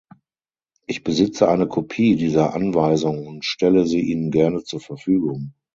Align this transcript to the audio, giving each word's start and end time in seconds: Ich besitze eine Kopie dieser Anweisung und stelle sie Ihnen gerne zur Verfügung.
Ich 0.87 1.03
besitze 1.03 1.47
eine 1.47 1.67
Kopie 1.67 2.15
dieser 2.15 2.55
Anweisung 2.55 3.27
und 3.27 3.45
stelle 3.45 3.85
sie 3.85 3.99
Ihnen 4.01 4.31
gerne 4.31 4.63
zur 4.63 4.79
Verfügung. 4.79 5.51